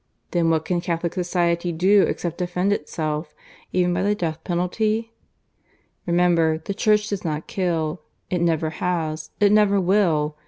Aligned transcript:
Then 0.31 0.49
what 0.49 0.65
can 0.65 0.81
Catholic 0.81 1.13
society 1.13 1.71
do 1.71 2.01
except 2.01 2.39
defend 2.39 2.73
itself, 2.73 3.35
even 3.71 3.93
by 3.93 4.01
the 4.01 4.15
death 4.15 4.43
penalty? 4.43 5.13
Remember, 6.07 6.57
the 6.57 6.73
Church 6.73 7.07
does 7.09 7.23
not 7.23 7.45
kill. 7.45 8.01
It 8.31 8.41
never 8.41 8.71
has; 8.71 9.29
it 9.39 9.51
never 9.51 9.79
will. 9.79 10.37